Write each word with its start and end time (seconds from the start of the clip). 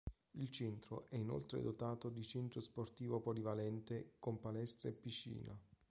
Il 0.31 0.49
Centro 0.49 1.05
è 1.09 1.15
inoltre 1.15 1.61
dotato 1.61 2.09
di 2.09 2.23
centro 2.23 2.59
sportivo 2.59 3.19
polivalente 3.19 4.13
con 4.17 4.39
palestra 4.39 4.89
e 4.89 4.93
piscina. 4.93 5.55